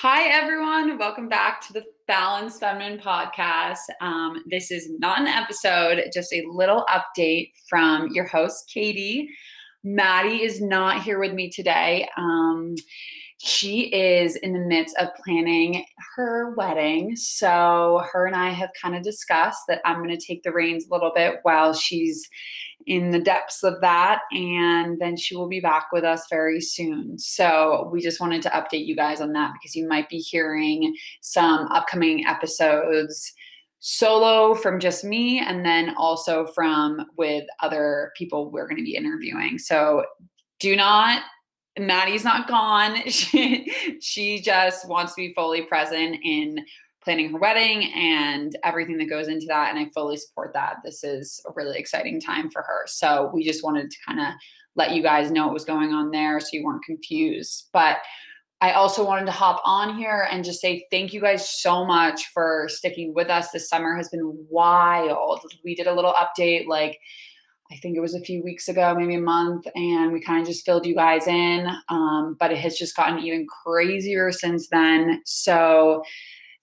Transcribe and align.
Hi, 0.00 0.24
everyone. 0.24 0.98
Welcome 0.98 1.26
back 1.26 1.62
to 1.62 1.72
the 1.72 1.82
Balanced 2.06 2.60
Feminine 2.60 2.98
podcast. 2.98 3.78
Um, 4.02 4.42
this 4.50 4.70
is 4.70 4.90
not 4.98 5.20
an 5.20 5.26
episode, 5.26 6.10
just 6.12 6.34
a 6.34 6.44
little 6.50 6.84
update 6.90 7.52
from 7.66 8.10
your 8.12 8.26
host, 8.26 8.70
Katie. 8.72 9.26
Maddie 9.84 10.42
is 10.42 10.60
not 10.60 11.02
here 11.02 11.18
with 11.18 11.32
me 11.32 11.48
today. 11.48 12.06
Um, 12.18 12.74
she 13.38 13.84
is 13.84 14.36
in 14.36 14.52
the 14.52 14.58
midst 14.58 14.94
of 14.98 15.08
planning 15.24 15.86
her 16.14 16.54
wedding. 16.56 17.16
So, 17.16 18.04
her 18.12 18.26
and 18.26 18.36
I 18.36 18.50
have 18.50 18.70
kind 18.80 18.96
of 18.96 19.02
discussed 19.02 19.62
that 19.68 19.80
I'm 19.86 20.04
going 20.04 20.14
to 20.14 20.22
take 20.22 20.42
the 20.42 20.52
reins 20.52 20.86
a 20.86 20.92
little 20.92 21.12
bit 21.14 21.36
while 21.42 21.72
she's 21.72 22.28
in 22.86 23.10
the 23.10 23.18
depths 23.18 23.62
of 23.62 23.80
that. 23.80 24.20
And 24.32 25.00
then 25.00 25.16
she 25.16 25.36
will 25.36 25.48
be 25.48 25.60
back 25.60 25.88
with 25.92 26.04
us 26.04 26.26
very 26.30 26.60
soon. 26.60 27.18
So 27.18 27.88
we 27.92 28.00
just 28.00 28.20
wanted 28.20 28.42
to 28.42 28.50
update 28.50 28.86
you 28.86 28.94
guys 28.94 29.20
on 29.20 29.32
that 29.32 29.52
because 29.54 29.74
you 29.74 29.88
might 29.88 30.08
be 30.08 30.18
hearing 30.18 30.94
some 31.20 31.66
upcoming 31.68 32.24
episodes 32.26 33.32
solo 33.80 34.54
from 34.54 34.80
just 34.80 35.04
me 35.04 35.38
and 35.40 35.64
then 35.64 35.94
also 35.96 36.46
from 36.54 37.04
with 37.16 37.44
other 37.60 38.12
people 38.16 38.50
we're 38.50 38.66
going 38.66 38.78
to 38.78 38.84
be 38.84 38.96
interviewing. 38.96 39.58
So 39.58 40.04
do 40.60 40.74
not 40.76 41.22
Maddie's 41.78 42.24
not 42.24 42.48
gone. 42.48 43.02
She, 43.06 43.72
she 44.00 44.40
just 44.40 44.88
wants 44.88 45.14
to 45.14 45.28
be 45.28 45.34
fully 45.34 45.62
present 45.62 46.16
in 46.24 46.64
planning 47.06 47.30
her 47.30 47.38
wedding 47.38 47.92
and 47.94 48.58
everything 48.64 48.98
that 48.98 49.08
goes 49.08 49.28
into 49.28 49.46
that. 49.46 49.70
And 49.70 49.78
I 49.78 49.88
fully 49.94 50.16
support 50.16 50.52
that. 50.54 50.78
This 50.84 51.04
is 51.04 51.40
a 51.46 51.52
really 51.54 51.78
exciting 51.78 52.20
time 52.20 52.50
for 52.50 52.62
her. 52.62 52.82
So 52.86 53.30
we 53.32 53.44
just 53.44 53.62
wanted 53.62 53.92
to 53.92 53.96
kind 54.04 54.18
of 54.18 54.26
let 54.74 54.90
you 54.90 55.04
guys 55.04 55.30
know 55.30 55.44
what 55.44 55.54
was 55.54 55.64
going 55.64 55.92
on 55.92 56.10
there 56.10 56.40
so 56.40 56.48
you 56.52 56.64
weren't 56.64 56.82
confused. 56.82 57.68
But 57.72 57.98
I 58.60 58.72
also 58.72 59.06
wanted 59.06 59.26
to 59.26 59.32
hop 59.32 59.62
on 59.64 59.96
here 59.96 60.26
and 60.32 60.44
just 60.44 60.60
say 60.60 60.84
thank 60.90 61.12
you 61.12 61.20
guys 61.20 61.48
so 61.48 61.86
much 61.86 62.26
for 62.34 62.66
sticking 62.68 63.14
with 63.14 63.30
us. 63.30 63.52
This 63.52 63.68
summer 63.68 63.94
has 63.94 64.08
been 64.08 64.46
wild. 64.50 65.42
We 65.64 65.76
did 65.76 65.86
a 65.86 65.94
little 65.94 66.14
update 66.14 66.66
like 66.66 66.98
I 67.70 67.76
think 67.76 67.96
it 67.96 68.00
was 68.00 68.14
a 68.14 68.20
few 68.20 68.44
weeks 68.44 68.68
ago, 68.68 68.94
maybe 68.96 69.16
a 69.16 69.20
month, 69.20 69.66
and 69.74 70.12
we 70.12 70.20
kind 70.20 70.40
of 70.40 70.46
just 70.46 70.64
filled 70.64 70.86
you 70.86 70.94
guys 70.94 71.26
in. 71.26 71.66
Um, 71.88 72.36
but 72.38 72.52
it 72.52 72.58
has 72.58 72.76
just 72.76 72.94
gotten 72.94 73.18
even 73.18 73.46
crazier 73.64 74.30
since 74.30 74.68
then. 74.68 75.20
So 75.24 76.02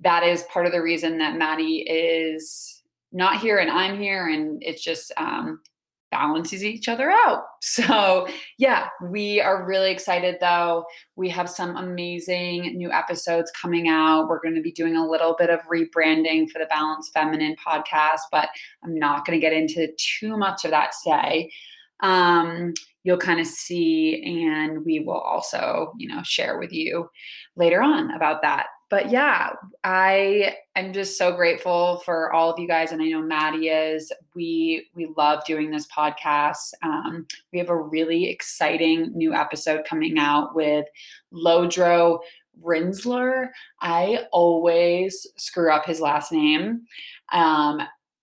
that 0.00 0.22
is 0.22 0.42
part 0.44 0.66
of 0.66 0.72
the 0.72 0.82
reason 0.82 1.18
that 1.18 1.36
Maddie 1.36 1.80
is 1.80 2.82
not 3.12 3.40
here 3.40 3.58
and 3.58 3.70
I'm 3.70 3.98
here, 3.98 4.28
and 4.28 4.62
it's 4.62 4.82
just 4.82 5.12
um, 5.16 5.60
balances 6.10 6.64
each 6.64 6.88
other 6.88 7.10
out. 7.10 7.44
So, 7.60 8.26
yeah, 8.56 8.88
we 9.10 9.40
are 9.40 9.66
really 9.66 9.90
excited 9.90 10.36
though. 10.40 10.84
We 11.16 11.28
have 11.28 11.50
some 11.50 11.76
amazing 11.76 12.76
new 12.76 12.90
episodes 12.90 13.50
coming 13.50 13.88
out. 13.88 14.28
We're 14.28 14.40
going 14.40 14.54
to 14.54 14.62
be 14.62 14.72
doing 14.72 14.96
a 14.96 15.06
little 15.06 15.34
bit 15.38 15.50
of 15.50 15.60
rebranding 15.62 16.48
for 16.50 16.60
the 16.60 16.66
Balanced 16.70 17.12
Feminine 17.12 17.56
podcast, 17.64 18.20
but 18.32 18.48
I'm 18.82 18.96
not 18.96 19.26
going 19.26 19.38
to 19.38 19.44
get 19.44 19.52
into 19.52 19.88
too 19.98 20.36
much 20.36 20.64
of 20.64 20.70
that 20.70 20.92
today. 21.02 21.50
Um, 22.00 22.74
you'll 23.02 23.18
kind 23.18 23.40
of 23.40 23.46
see, 23.46 24.22
and 24.24 24.84
we 24.84 25.00
will 25.00 25.20
also, 25.20 25.92
you 25.98 26.08
know, 26.08 26.22
share 26.22 26.58
with 26.58 26.72
you 26.72 27.10
later 27.56 27.82
on 27.82 28.12
about 28.12 28.40
that 28.42 28.66
but 28.90 29.10
yeah, 29.10 29.50
I 29.84 30.56
am 30.74 30.92
just 30.92 31.18
so 31.18 31.32
grateful 31.32 31.98
for 32.04 32.32
all 32.32 32.50
of 32.50 32.58
you 32.58 32.66
guys, 32.66 32.92
and 32.92 33.02
I 33.02 33.06
know 33.06 33.20
Maddie 33.20 33.68
is. 33.68 34.10
We 34.34 34.86
we 34.94 35.08
love 35.16 35.44
doing 35.44 35.70
this 35.70 35.86
podcast. 35.94 36.72
Um, 36.82 37.26
we 37.52 37.58
have 37.58 37.68
a 37.68 37.76
really 37.76 38.30
exciting 38.30 39.12
new 39.14 39.34
episode 39.34 39.84
coming 39.84 40.18
out 40.18 40.54
with 40.54 40.86
Lodro 41.32 42.20
Rinzler. 42.62 43.48
I 43.80 44.26
always 44.32 45.26
screw 45.36 45.70
up 45.70 45.84
his 45.84 46.00
last 46.00 46.32
name. 46.32 46.82
Um, 47.32 47.80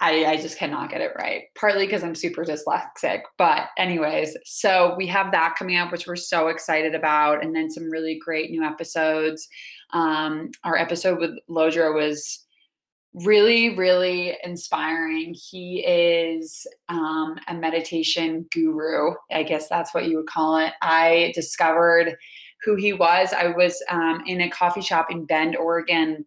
I, 0.00 0.24
I, 0.26 0.36
just 0.36 0.58
cannot 0.58 0.90
get 0.90 1.00
it 1.00 1.12
right, 1.16 1.44
partly 1.58 1.86
because 1.86 2.02
I'm 2.02 2.14
super 2.14 2.44
dyslexic. 2.44 3.22
But, 3.38 3.68
anyways, 3.78 4.36
so 4.44 4.94
we 4.96 5.06
have 5.06 5.30
that 5.32 5.56
coming 5.58 5.76
up, 5.76 5.92
which 5.92 6.06
we're 6.06 6.16
so 6.16 6.48
excited 6.48 6.94
about, 6.94 7.42
and 7.42 7.54
then 7.54 7.70
some 7.70 7.90
really 7.90 8.18
great 8.22 8.50
new 8.50 8.62
episodes. 8.62 9.48
Um, 9.92 10.50
our 10.64 10.76
episode 10.76 11.18
with 11.18 11.32
Lodro 11.48 11.94
was 11.94 12.44
really, 13.14 13.74
really 13.76 14.36
inspiring. 14.44 15.34
He 15.34 15.78
is 15.86 16.66
um, 16.88 17.36
a 17.48 17.54
meditation 17.54 18.46
guru. 18.52 19.14
I 19.32 19.42
guess 19.42 19.68
that's 19.68 19.94
what 19.94 20.06
you 20.06 20.18
would 20.18 20.26
call 20.26 20.58
it. 20.58 20.72
I 20.82 21.32
discovered 21.34 22.16
who 22.62 22.74
he 22.74 22.92
was. 22.92 23.32
I 23.32 23.48
was 23.48 23.82
um, 23.90 24.22
in 24.26 24.42
a 24.42 24.50
coffee 24.50 24.82
shop 24.82 25.06
in 25.10 25.24
Bend, 25.24 25.56
Oregon, 25.56 26.26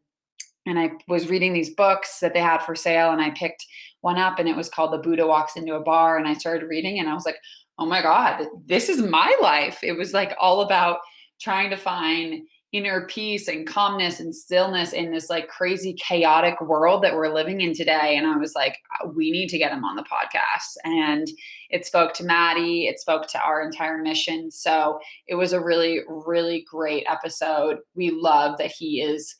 and 0.69 0.79
I 0.79 0.91
was 1.07 1.29
reading 1.29 1.53
these 1.53 1.73
books 1.73 2.19
that 2.19 2.33
they 2.33 2.39
had 2.39 2.59
for 2.59 2.75
sale, 2.75 3.11
and 3.11 3.21
I 3.21 3.31
picked 3.31 3.65
one 4.01 4.17
up, 4.17 4.39
and 4.39 4.47
it 4.47 4.55
was 4.55 4.69
called 4.69 4.93
The 4.93 4.97
Buddha 4.97 5.25
Walks 5.25 5.55
into 5.55 5.75
a 5.75 5.81
Bar. 5.81 6.17
And 6.17 6.27
I 6.27 6.33
started 6.33 6.67
reading, 6.67 6.99
and 6.99 7.09
I 7.09 7.13
was 7.13 7.25
like, 7.25 7.37
oh 7.79 7.85
my 7.85 8.01
God, 8.01 8.45
this 8.65 8.89
is 8.89 9.01
my 9.01 9.35
life. 9.41 9.79
It 9.83 9.93
was 9.93 10.13
like 10.13 10.35
all 10.39 10.61
about 10.61 10.99
trying 11.39 11.69
to 11.69 11.77
find 11.77 12.41
inner 12.71 13.07
peace 13.07 13.47
and 13.47 13.65
calmness 13.65 14.19
and 14.19 14.35
stillness 14.35 14.93
in 14.93 15.11
this 15.11 15.27
like 15.27 15.47
crazy 15.47 15.93
chaotic 15.93 16.59
world 16.61 17.03
that 17.03 17.15
we're 17.15 17.33
living 17.33 17.61
in 17.61 17.73
today 17.73 18.15
and 18.15 18.27
i 18.27 18.37
was 18.37 18.53
like 18.53 18.77
we 19.15 19.31
need 19.31 19.49
to 19.49 19.57
get 19.57 19.71
him 19.71 19.83
on 19.83 19.95
the 19.95 20.03
podcast 20.03 20.75
and 20.83 21.27
it 21.71 21.83
spoke 21.83 22.13
to 22.13 22.23
maddie 22.23 22.85
it 22.85 22.99
spoke 22.99 23.25
to 23.25 23.41
our 23.41 23.63
entire 23.63 23.97
mission 23.97 24.51
so 24.51 24.99
it 25.25 25.33
was 25.33 25.51
a 25.51 25.59
really 25.59 26.01
really 26.07 26.63
great 26.69 27.03
episode 27.09 27.79
we 27.95 28.11
love 28.11 28.55
that 28.59 28.71
he 28.71 29.01
is 29.01 29.35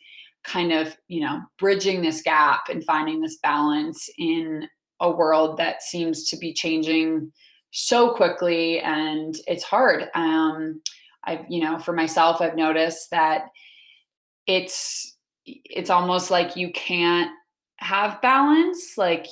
kind 0.49 0.71
of 0.71 0.95
you 1.07 1.21
know 1.21 1.41
bridging 1.57 2.01
this 2.01 2.21
gap 2.21 2.63
and 2.69 2.83
finding 2.83 3.21
this 3.21 3.37
balance 3.37 4.09
in 4.17 4.67
a 4.99 5.09
world 5.09 5.57
that 5.57 5.81
seems 5.81 6.27
to 6.29 6.37
be 6.37 6.53
changing 6.53 7.31
so 7.71 8.13
quickly 8.13 8.79
and 8.79 9.35
it's 9.47 9.63
hard 9.63 10.09
um 10.15 10.81
I've, 11.23 11.45
you 11.49 11.61
know, 11.61 11.77
for 11.79 11.93
myself, 11.93 12.41
I've 12.41 12.55
noticed 12.55 13.11
that 13.11 13.49
it's 14.47 15.15
it's 15.45 15.89
almost 15.89 16.31
like 16.31 16.55
you 16.55 16.71
can't 16.71 17.31
have 17.77 18.21
balance. 18.21 18.97
Like 18.97 19.27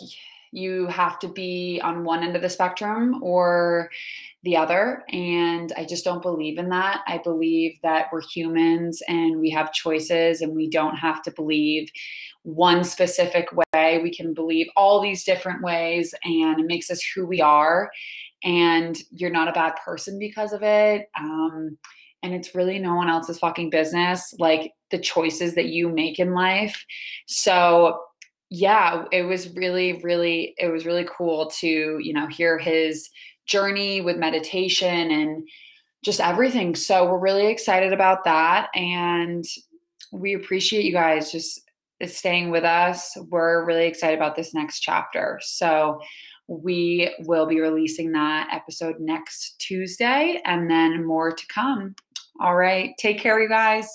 you 0.52 0.88
have 0.88 1.19
to 1.19 1.28
be 1.28 1.81
on 1.84 2.03
one 2.03 2.24
end 2.24 2.35
of 2.35 2.41
the 2.41 2.50
spectrum 2.50 3.22
or 3.22 3.90
the 4.44 4.56
other. 4.56 5.03
And 5.12 5.74
I 5.75 5.85
just 5.85 6.06
don't 6.06 6.22
believe 6.22 6.58
in 6.58 6.69
that. 6.69 7.02
I 7.08 7.19
believe 7.24 7.78
that 7.84 8.08
we're 8.12 8.22
humans 8.22 9.02
and 9.08 9.40
we 9.40 9.50
have 9.52 9.74
choices 9.74 10.41
and 10.41 10.56
we 10.56 10.69
don't 10.69 10.96
have 10.96 11.22
to 11.24 11.31
believe 11.31 11.90
one 12.44 12.84
specific 12.84 13.50
way. 13.74 14.00
We 14.02 14.13
can 14.13 14.34
believe 14.34 14.68
all 14.75 15.02
these 15.02 15.24
different 15.24 15.63
ways 15.63 16.13
and 16.24 16.59
it 16.59 16.66
makes 16.66 16.90
us 16.90 17.02
who 17.14 17.25
we 17.25 17.41
are 17.41 17.90
and 18.44 18.97
you're 19.12 19.31
not 19.31 19.50
a 19.50 19.53
bad 19.53 19.74
person 19.84 20.19
because 20.19 20.53
of 20.53 20.64
it. 20.64 21.08
Um, 21.19 21.78
and 22.24 22.34
it's 22.34 22.56
really 22.56 22.79
no 22.79 22.96
one 22.96 23.09
else's 23.09 23.40
fucking 23.40 23.69
business, 23.69 24.34
like 24.40 24.74
the 24.91 25.00
choices 25.00 25.56
that 25.56 25.68
you 25.68 25.90
make 25.90 26.19
in 26.19 26.34
life. 26.34 26.85
So, 27.25 28.00
yeah, 28.50 29.06
it 29.12 29.24
was 29.24 29.53
really, 29.56 30.02
really, 30.03 30.56
it 30.58 30.72
was 30.72 30.85
really 30.85 31.06
cool 31.06 31.50
to, 31.59 31.68
you 32.00 32.13
know, 32.13 32.28
hear 32.28 32.58
his 32.58 33.09
journey 33.46 34.02
with 34.02 34.18
meditation 34.18 35.12
and 35.12 35.47
just 36.03 36.19
everything. 36.19 36.75
So, 36.75 37.06
we're 37.06 37.19
really 37.19 37.47
excited 37.47 37.91
about 37.91 38.24
that. 38.24 38.69
And 38.75 39.44
we 40.12 40.34
appreciate 40.34 40.85
you 40.85 40.94
guys 40.94 41.31
just 41.31 41.62
uh, 42.02 42.08
staying 42.08 42.50
with 42.50 42.63
us. 42.63 43.18
We're 43.30 43.66
really 43.66 43.88
excited 43.88 44.18
about 44.18 44.35
this 44.35 44.53
next 44.53 44.79
chapter. 44.79 45.40
So, 45.44 46.00
we 46.47 47.14
will 47.25 47.46
be 47.46 47.59
releasing 47.59 48.14
that 48.14 48.47
episode 48.53 48.96
next 49.00 49.59
Tuesday 49.59 50.41
and 50.46 50.69
then 50.69 51.06
more 51.06 51.34
to 51.34 51.47
come. 51.53 51.94
All 52.40 52.56
right. 52.56 52.94
Take 52.97 53.19
care, 53.19 53.41
you 53.41 53.50
guys. 53.50 53.90